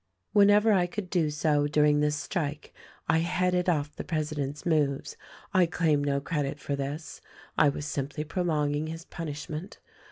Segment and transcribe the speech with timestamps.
[0.33, 2.73] "Whenever I could do so, during this strike,
[3.07, 5.15] I headed off the president's moves.
[5.53, 7.21] I claim no credit for this.
[7.55, 9.77] I was simply prolonging his punishment.